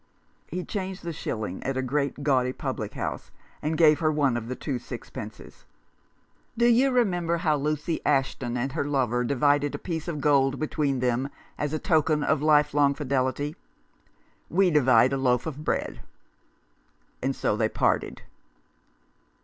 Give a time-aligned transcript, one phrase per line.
[0.47, 3.29] He changed the shilling at a great gaudy public house,
[3.61, 5.63] and gave her one of the two sixpences.
[6.57, 8.93] "Do you remember how Lucy Ashton and her 3i Rough Justice.
[8.93, 13.55] lover divided a piece of gold between them as a token of lifelong fidelity?
[14.49, 16.01] We divide a loaf of bread."
[17.21, 18.23] And so they parted.